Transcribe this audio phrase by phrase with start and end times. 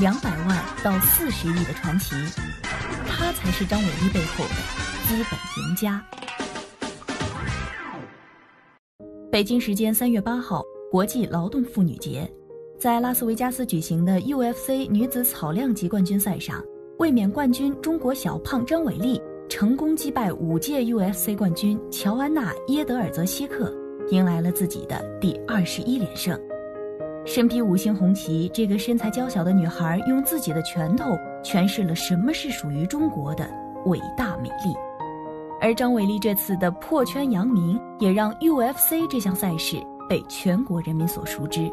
[0.00, 2.14] 两百万到四十亿的传奇，
[3.08, 4.54] 他才是张伟丽背后的
[5.08, 6.00] 资本赢家。
[9.30, 12.30] 北京时间三月八号，国际劳动妇女节，
[12.78, 16.62] 在拉斯维加斯举行的 UFC 女子草量级冠军赛上，
[17.00, 23.74] 卫冕冠军中国小胖张伟丽成功击败五届 UFC 冠军乔安娜耶德尔泽希克，
[24.12, 26.38] 迎来了自己的第二十一连胜。
[27.24, 31.04] 身披五星红旗，这个身材娇小的女孩用自己的拳头
[31.44, 33.48] 诠释了什么是属于中国的
[33.84, 34.74] 伟大美丽。
[35.60, 39.76] 而张伟丽这次的破圈扬名，也让 UFC 这项赛事
[40.08, 41.70] 被全国人民所熟知。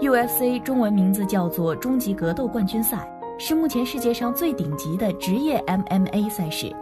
[0.00, 3.06] UFC 中文名字叫做终极格斗冠军赛，
[3.38, 6.74] 是目前世界上最顶级的职业 MMA 赛事。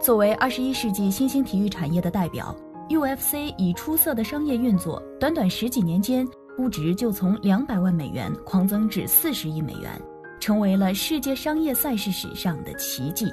[0.00, 2.54] 作为二十一世纪新兴体育产业的代表
[2.90, 9.90] ，UFC 以出色的商业运作，短短十几年间，估值就从两百万美元狂增至四十亿美元，
[10.38, 13.26] 成为了世界商业赛事史上的奇迹。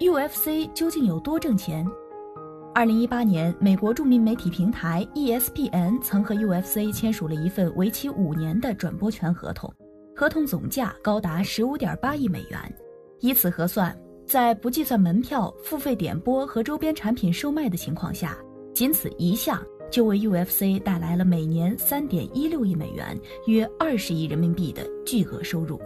[0.00, 1.86] UFC 究竟有多挣钱？
[2.74, 9.72] 二零一八年，美国著名媒体平台 ESPN 曾和 UFC 签署了一份为期五年的转播权合同，
[10.16, 12.58] 合同总价高达十五点八亿美元。
[13.20, 18.36] 以此核算，在不计算门票、付费点播和周边产品售卖的情况下，
[18.74, 19.62] 仅此一项
[19.94, 25.80] 就为 UFC 带来了每年三点一六亿美元，约二十亿人民币的巨额收入。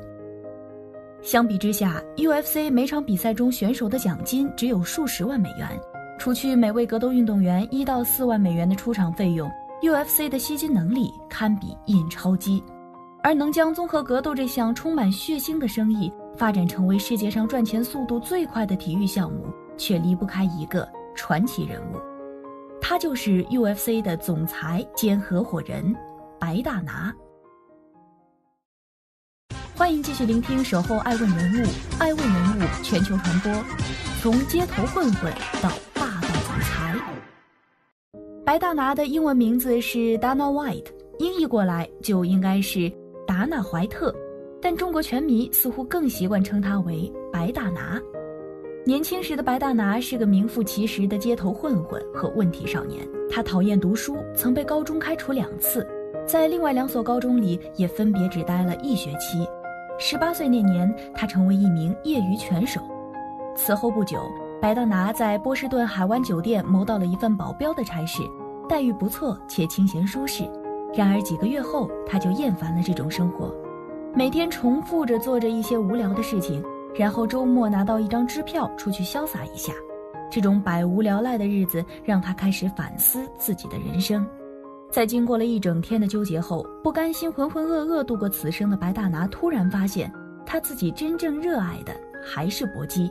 [1.20, 5.68] 相比之下，UFC 每场比赛中选手的奖金只有数十万美元，
[6.18, 9.46] 除去每位格斗运动员一到四万美元的出场费用
[9.82, 12.64] ，UFC 的吸金能力堪比印钞机。
[13.22, 19.44] 而能将综合格斗这项充满血腥的生意发展成为世界上赚钱速度最快的体育项目，
[19.76, 21.98] 却离不开一个传奇人物，
[22.80, 25.94] 他就是 UFC 的总裁兼合伙人
[26.38, 27.14] 白大拿。
[29.76, 31.66] 欢迎继续聆听《守候爱问人物》，
[32.00, 33.52] 爱问人物全球传播，
[34.20, 36.98] 从街头混混到霸道总裁。
[38.44, 40.86] 白大拿的英文名字是 Dana White，
[41.18, 42.90] 音译过来就应该是
[43.26, 44.12] 达纳怀特，
[44.60, 48.00] 但中国拳迷似乎更习惯称他为白大拿。
[48.84, 55.86] 年轻时的白大拿是个名副其实的街头混混和问题少年，他讨厌读书，曾被高中开除两次，
[56.26, 59.46] 在另外两所高中里也分别只待了一学期。
[59.98, 62.80] 十八岁那年，他成为一名业余拳手。
[63.54, 64.22] 此后不久，
[64.60, 68.22] 白大拿在波士顿海湾酒店谋到了一份保镖的差事，
[68.68, 70.44] 待遇不错且清闲舒适。
[70.94, 73.54] 然而几个月后，他就厌烦了这种生活，
[74.14, 79.72] 每天重复着做着一些无聊的事情，然后周末拿到一张支票出去潇洒一下。
[80.30, 84.26] 这种百无聊赖的日子让他开始反思自己的人生。
[84.90, 90.12] 在经过了一整天的纠结后，不甘心浑浑噩噩度过此生的白大拿突然发现，
[90.44, 93.10] 他自己真正热爱的还是搏击。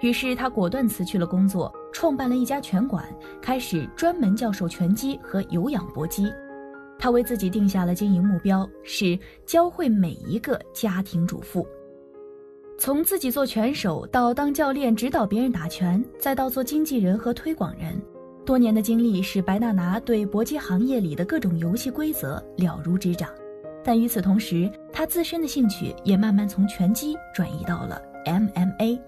[0.00, 3.04] 于是他果断辞去了工作，创办了一家拳馆，
[3.42, 6.32] 开始专门教授拳击和有氧搏击。
[7.00, 11.66] 他为自己定下了经营目标，是教会每一个家庭主妇。
[12.80, 18.00] 从自己做拳手到当教练指导别人打拳，再到做经纪人和推广人。
[18.46, 23.28] 多年的经历使白大拿对搏击行业里的各种游戏规则了如指掌，
[23.84, 29.00] 但与此同时，他自身的兴趣也慢慢从拳击转移到了 MMA。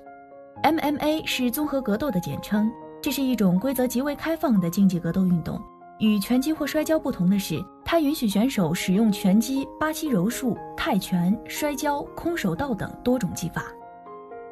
[0.65, 2.69] MMA 是综合格斗的简称，
[3.01, 5.63] 这是一种规则极为开放的竞技格斗运动。
[6.01, 13.65] 与拳击或摔跤不同的是，它允许选手使用拳击、巴西柔术、泰拳、摔跤、空手道等多种技法。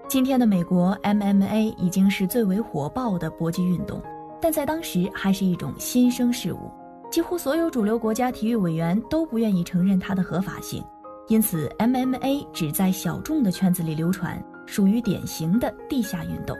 [0.08, 4.02] 今天的美国，MMA 已经是最为火爆的搏击运动。
[4.40, 6.68] 但在当时还是一种新生事物，
[7.12, 10.82] 几乎所有主流国家体育委员都不愿意承认它的合法性，
[11.28, 16.56] 因此 MMA 只在小众的圈子里流传，属于典型的地下运动。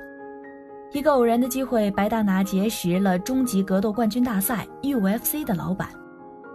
[0.93, 5.88] 一个偶然的机会，白大拿结识了终极格斗冠军大赛 UFC 的老板。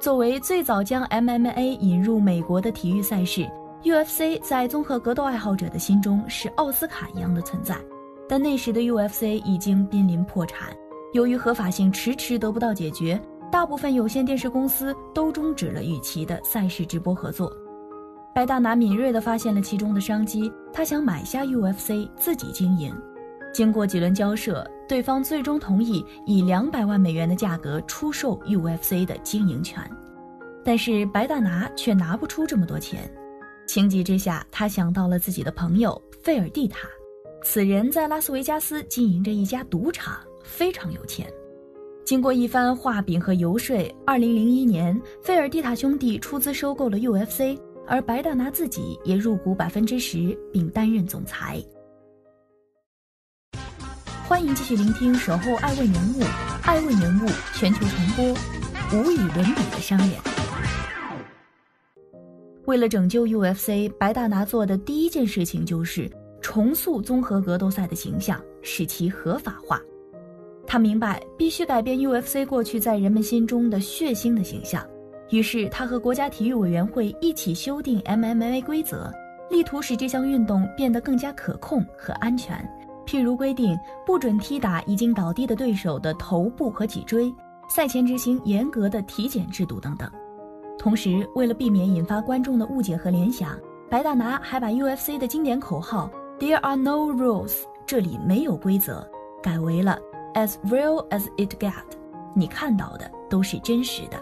[0.03, 3.49] 作为最早将 MMA 引入美国的体育赛事
[3.83, 7.77] ，UFC 在综合格斗爱好者的心中是奥斯卡一样的存在。
[8.27, 10.75] 但那时的 UFC 已经濒临破产。
[11.13, 13.17] 由于合法性迟迟得不到解决，
[13.49, 17.49] 大部分有线电视公司都终止了与其的赛事直播合作。
[18.35, 22.93] 白大拿敏锐地发现了其中的商机，他想买下 UFC 自己经营。
[23.53, 29.83] 经过几轮交涉，对方最终同意以两百万美元的价格出售 UFC 的经营权，
[30.63, 33.11] 但是白大拿却拿不出这么多钱。
[33.65, 36.87] 情急之下，他想到了自己的朋友费尔蒂塔，
[37.41, 41.25] 此人在拉斯维加斯经营着一家赌场，非常有钱。
[42.05, 43.75] 经过一番画饼和游说，
[44.05, 47.57] 二零零一年，费尔蒂塔兄弟出资收购了 UFC，
[47.87, 51.59] 而白大拿自己也入股百分之十，并担任总裁。
[54.33, 56.21] 欢迎继续聆听《守候爱问人物》，
[56.63, 58.25] 爱问人物全球传播，
[58.91, 60.17] 无与伦比的商业。
[62.65, 66.09] 为了拯救 UFC，白大拿做的第一件事情就是
[66.41, 69.79] 重塑综合格斗赛的形象，使其合法化。
[70.65, 74.83] 他明白必须改变 UFC 过去在人们心中的血腥的形象，
[75.29, 79.13] 于是他和国家体育委员会一起修订 MMA 规则，
[79.51, 82.67] 力图使这项运动变得更加可控和安全。
[83.05, 87.33] 譬如规定不准踢打已经倒地的对手的头部和脊椎，
[87.67, 90.09] 赛前执行严格的体检制度等等。
[90.79, 93.57] 同时，为了避免引发观众的误解和联想，
[93.89, 96.09] 白大拿还把 UFC 的经典口号
[96.39, 97.53] “There are no rules”（
[97.85, 99.07] 这里没有规则）
[99.41, 99.99] 改为了。
[100.33, 101.73] As real as it get，
[102.33, 104.17] 你看到的都是真实的。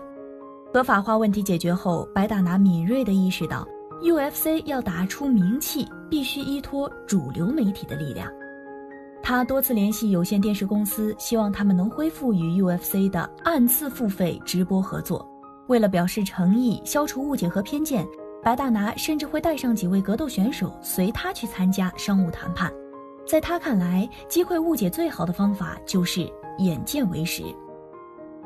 [0.73, 3.65] 合法化问题解决后，白大拿敏锐地意识到
[4.01, 8.29] ，UFC 要打出名气，必须依托主流媒体的力量。
[9.31, 15.25] 他多次联系有线电视公司，希望他们能恢复与 UFC 的按次付费直播合作。
[15.69, 18.05] 为了表示诚意，消除误解和偏见，
[18.43, 22.69] 白大拿甚至会带上几位格斗选手随他去参加商务谈判。
[23.25, 27.41] 在他看来，击溃误解最好的方法就是眼见为实。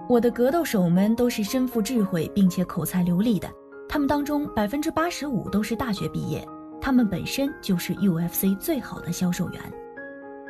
[0.08, 3.52] 我的格斗手们都是身负智慧并且口才流利的，
[3.90, 6.48] 他们当中百分之八十五都是大学毕业，
[6.80, 9.60] 他们本身就是 UFC 最好的销售员。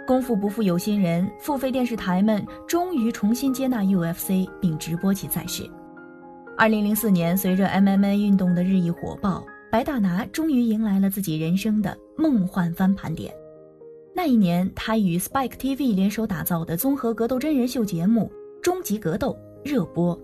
[0.06, 5.68] 功夫不负有心人，付费电视台们终于重新接纳 UFC 并直播其赛事。
[6.56, 13.34] 二零零四年，随着 MMA 运动的日益火爆，白大拿终于迎来了自己人生的梦幻翻盘点。
[14.14, 18.32] 那一年，他与 Spike TV 联手打造的综合格斗真人秀节目
[18.62, 19.36] 《终极格斗》
[19.70, 20.18] 热播。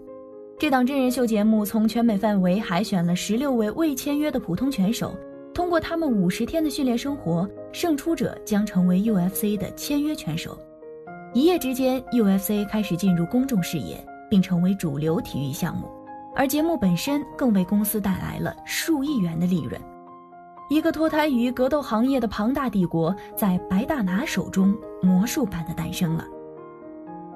[0.60, 5.14] 这档真人秀节目从全美范围海选了十六位未签约的普通拳手，
[5.72, 10.60] 过他们五十天的训练生活，胜出者将成为 UFC 的签约拳手。
[11.34, 15.90] 一夜之间，UFC 开始进入公众视野，并成为主流体育项目，
[16.36, 19.80] 而节目本身更为公司带来了数亿元的利润。
[20.70, 26.28] 一个脱胎于格斗行业的庞大帝国，在白大拿手中魔术般的诞生了。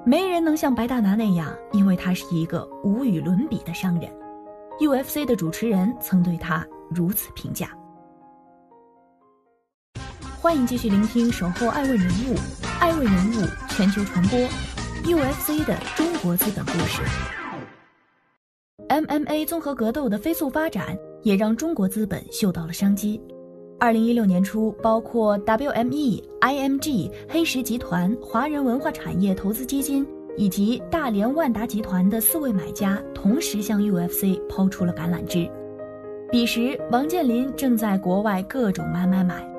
[0.06, 4.12] 没人能像白大拿那样，因为他是一个无与伦比的商人。
[4.82, 7.70] UFC 的主持人曾对他如此评价。
[10.46, 12.36] 欢迎继续聆听《守候爱问人物》，
[12.80, 14.40] 爱问人物全球传播
[15.04, 17.02] ，UFC 的中国资本故事。
[18.88, 20.96] MMA 综合格斗的飞速发展。
[21.24, 23.20] 也让中国资本嗅到了商机。
[23.80, 30.06] 二零一六年初，包括 WME、IMG、黑石集团、华人文化产业投资基金
[30.38, 35.50] 以及大连万达集团的四位买家同时向 UFC 抛出了橄榄枝。
[36.32, 39.55] 彼时，王健林正在国外各种买买买。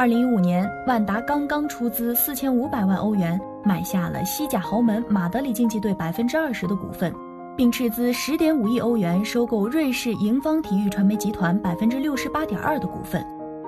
[0.00, 7.14] 二零一五年，万达刚刚出资四千五百万欧元买下了西甲豪门马德里竞技队百分之二十的股份。
[7.54, 13.22] 并斥资十点五亿欧元收购瑞士盈方体育传媒集团百分之六十八点二的股份，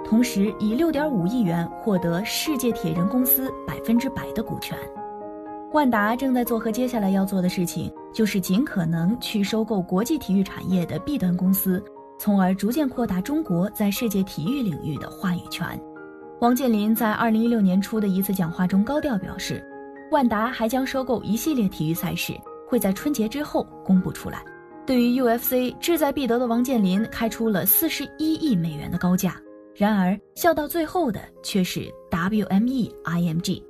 [0.07, 4.75] 同时以六点五亿元获得世界铁人公司百分之百的股权。
[5.75, 11.85] 万达正在做和接下来要做的事情，就是尽可能去收购国际体育产业的 B 端公司，
[12.19, 15.79] 从而逐渐扩大中国在世界体育领域的话语权。
[16.43, 19.65] 王健林在二零一六年初的一次讲话中高调表示，
[20.11, 22.33] 万达还将收购一系列体育赛事。
[22.67, 24.43] 会在春节之后公布出来。
[24.85, 29.41] 对于 UFC 志在必得的王健林，开出了四十一亿美元的高价。
[29.77, 33.63] 然而，笑到最后的却是 WME IMG。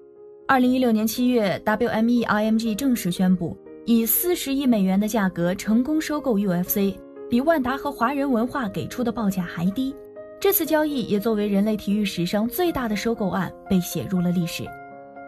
[0.48, 6.96] 二零一六年七月，WME IMG 正式宣布以四十亿美元的价格成功收购 UFC，
[7.28, 9.94] 比万达和华人文化给出的报价还低。
[10.42, 14.64] 这次交易也作为人类体育史上最大的收购案被写入了历史。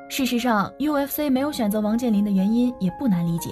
[0.09, 3.51] 事实上，UFC 没有选择王健林的原因也不难理解。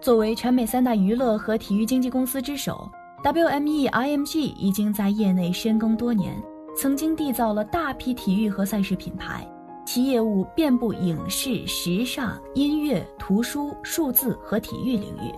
[0.00, 2.88] 作为全美三大娱乐和体育经纪公司之首
[3.24, 6.40] ，WME IMG 已经在业内深耕多年，
[6.76, 9.44] 曾经缔造了大批体育和赛事品牌，
[9.84, 15.34] 其业务遍布影视、时尚、音乐、图书、数字和体育领域。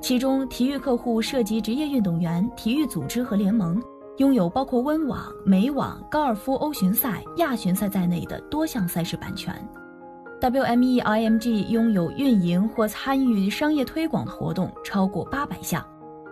[0.00, 3.76] 其中，体育客户涉及职业运动员、体育组织和联盟；
[4.18, 9.54] 拥有包括温网、美网、高尔夫欧巡赛、亚巡赛在内的多项赛事版权。
[10.40, 15.84] WME IMG 拥有运营或参与商业推广的活动超过八百项，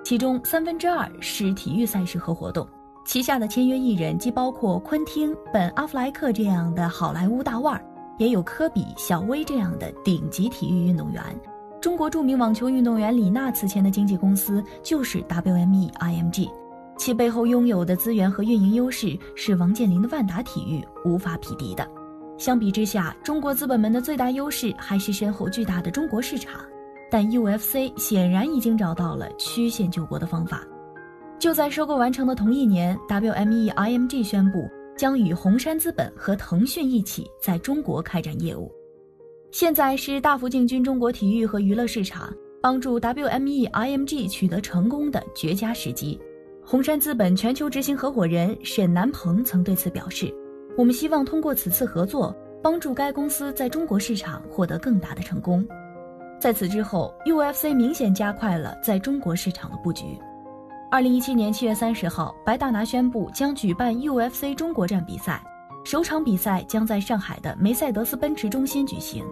[0.04, 2.66] 其中三分之二是体育赛事和活动。
[3.06, 7.82] 旗下的签约艺人既包括昆汀·本·阿弗莱克这样的好莱坞大腕，
[8.18, 11.22] 也有科比、小威这样的顶级体育运动员。
[11.80, 16.50] 中国著名网球运动员李娜此前的经纪公司就是 WME IMG，
[17.00, 21.88] 其背后拥有的资源和运营优势是王健林的万达体育无法匹敌的。
[22.36, 26.60] 相比之下，中国资本们的最大优势还是身后巨大的中国市场，
[27.10, 30.62] 但 UFC 显然已经找到了曲线救国的方法。
[31.38, 38.70] 就在收购完成的同一年，WME IMG 宣布将与红杉资本和腾讯一起在中国开展业务。
[39.50, 42.30] 现在是大幅进军中国体育和娱乐市场，
[42.60, 46.20] 帮助 WME IMG 取得成功的绝佳时机。
[46.70, 50.32] 红杉资本全球执行合伙人沈南鹏曾对此表示。
[50.78, 55.66] 我们希望通过此次合作，帮助该公司在中国市场获得更大的成功。
[56.40, 60.16] 在此之后，UFC 明显加快了在中国市场的布局。
[60.92, 65.42] 二零一七年七月三十号，白大拿宣布将举办 UFC 中国站比赛，
[65.84, 69.24] 首场比赛将在上海的梅赛德斯奔驰中心举行。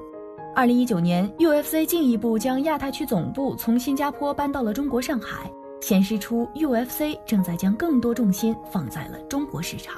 [0.56, 5.48] 二零一九年，UFC 进一步将亚太区总部从新加坡搬到了中国上海，
[5.80, 9.96] 显示出 UFC 正在将更多重心放在了中国市场。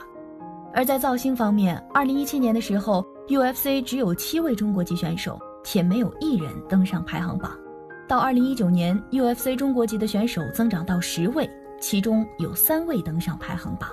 [0.72, 7.58] 而在造星方面，二零一七年的时候，UFC 只有七位中国籍选手，且没有一人登上排行榜。
[8.06, 11.48] 到二零一九年，UFC 中国籍的选手增长到十位，
[11.80, 13.90] 其中有三位登上排行榜。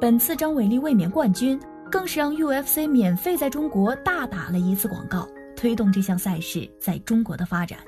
[0.00, 1.58] 本次张伟丽卫冕冠军，
[1.90, 7.78] 更是让 UFC 免费在中国大打了一次广告，推动这项赛事在中国的发展。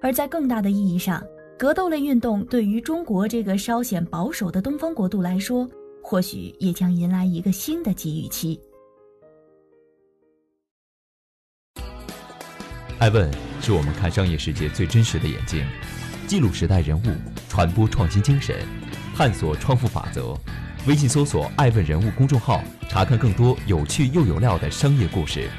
[0.00, 1.22] 而在更大的意义上，
[1.58, 5.68] 格斗类运动对于中国这个稍显保守的东方国度来说，
[6.00, 8.60] 或许也将迎来一个新的机遇期。
[13.00, 13.28] 爱问
[13.60, 15.66] 是我们看商业世界最真实的眼睛，
[16.28, 17.06] 记录时代人物，
[17.48, 18.54] 传播创新精神，
[19.16, 20.36] 探索创富法则。
[20.86, 25.50] 微信搜索“爱问人物”公众号，查看更多有趣又有料的商业故事。